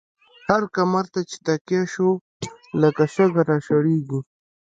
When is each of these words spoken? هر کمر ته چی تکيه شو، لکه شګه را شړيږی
هر 0.49 0.63
کمر 0.75 1.05
ته 1.13 1.19
چی 1.29 1.37
تکيه 1.45 1.81
شو، 1.93 2.09
لکه 2.81 3.03
شګه 3.13 3.41
را 3.49 3.57
شړيږی 3.67 4.19